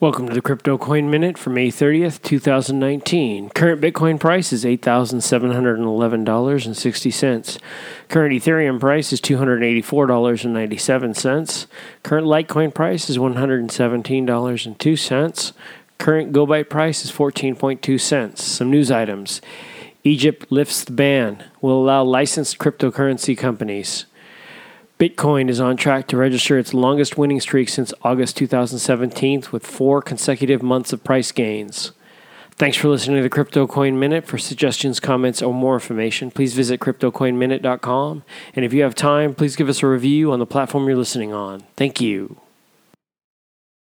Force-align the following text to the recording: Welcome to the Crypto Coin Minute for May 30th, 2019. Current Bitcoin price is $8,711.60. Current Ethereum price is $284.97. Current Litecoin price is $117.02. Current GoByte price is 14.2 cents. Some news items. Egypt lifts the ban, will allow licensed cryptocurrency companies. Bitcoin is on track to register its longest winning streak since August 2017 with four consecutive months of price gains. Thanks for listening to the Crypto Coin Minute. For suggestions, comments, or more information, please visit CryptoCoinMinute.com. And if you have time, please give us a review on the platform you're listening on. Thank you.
Welcome 0.00 0.26
to 0.26 0.34
the 0.34 0.42
Crypto 0.42 0.76
Coin 0.76 1.08
Minute 1.08 1.38
for 1.38 1.50
May 1.50 1.68
30th, 1.68 2.20
2019. 2.22 3.50
Current 3.50 3.80
Bitcoin 3.80 4.18
price 4.18 4.52
is 4.52 4.64
$8,711.60. 4.64 7.58
Current 8.08 8.34
Ethereum 8.34 8.80
price 8.80 9.12
is 9.12 9.20
$284.97. 9.20 11.66
Current 12.02 12.26
Litecoin 12.26 12.74
price 12.74 13.08
is 13.08 13.18
$117.02. 13.18 15.52
Current 15.98 16.32
GoByte 16.32 16.68
price 16.68 17.04
is 17.04 17.12
14.2 17.12 18.00
cents. 18.00 18.42
Some 18.42 18.72
news 18.72 18.90
items. 18.90 19.40
Egypt 20.02 20.50
lifts 20.50 20.82
the 20.82 20.90
ban, 20.90 21.44
will 21.60 21.80
allow 21.80 22.02
licensed 22.02 22.58
cryptocurrency 22.58 23.38
companies. 23.38 24.06
Bitcoin 24.98 25.48
is 25.48 25.60
on 25.60 25.76
track 25.76 26.06
to 26.06 26.16
register 26.16 26.56
its 26.56 26.72
longest 26.72 27.18
winning 27.18 27.40
streak 27.40 27.68
since 27.68 27.92
August 28.02 28.36
2017 28.36 29.44
with 29.50 29.66
four 29.66 30.00
consecutive 30.00 30.62
months 30.62 30.92
of 30.92 31.02
price 31.02 31.32
gains. 31.32 31.90
Thanks 32.52 32.76
for 32.76 32.88
listening 32.88 33.16
to 33.16 33.22
the 33.24 33.28
Crypto 33.28 33.66
Coin 33.66 33.98
Minute. 33.98 34.24
For 34.24 34.38
suggestions, 34.38 35.00
comments, 35.00 35.42
or 35.42 35.52
more 35.52 35.74
information, 35.74 36.30
please 36.30 36.54
visit 36.54 36.78
CryptoCoinMinute.com. 36.78 38.22
And 38.54 38.64
if 38.64 38.72
you 38.72 38.82
have 38.84 38.94
time, 38.94 39.34
please 39.34 39.56
give 39.56 39.68
us 39.68 39.82
a 39.82 39.88
review 39.88 40.30
on 40.30 40.38
the 40.38 40.46
platform 40.46 40.86
you're 40.86 40.96
listening 40.96 41.32
on. 41.32 41.64
Thank 41.76 42.00
you. 42.00 42.36